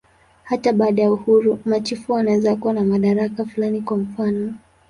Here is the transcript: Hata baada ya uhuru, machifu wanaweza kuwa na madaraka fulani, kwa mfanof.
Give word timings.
Hata 0.43 0.73
baada 0.73 1.01
ya 1.01 1.11
uhuru, 1.11 1.59
machifu 1.65 2.13
wanaweza 2.13 2.55
kuwa 2.55 2.73
na 2.73 2.83
madaraka 2.83 3.45
fulani, 3.45 3.81
kwa 3.81 3.97
mfanof. 3.97 4.53